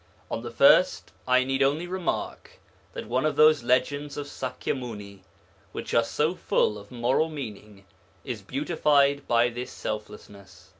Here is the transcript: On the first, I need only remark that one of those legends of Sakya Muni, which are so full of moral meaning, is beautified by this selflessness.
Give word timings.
On 0.31 0.41
the 0.41 0.49
first, 0.49 1.11
I 1.27 1.43
need 1.43 1.61
only 1.61 1.85
remark 1.85 2.59
that 2.93 3.05
one 3.07 3.23
of 3.23 3.35
those 3.35 3.61
legends 3.61 4.17
of 4.17 4.25
Sakya 4.25 4.73
Muni, 4.73 5.21
which 5.73 5.93
are 5.93 6.03
so 6.03 6.33
full 6.33 6.79
of 6.79 6.89
moral 6.89 7.29
meaning, 7.29 7.85
is 8.25 8.41
beautified 8.41 9.27
by 9.27 9.49
this 9.49 9.69
selflessness. 9.71 10.69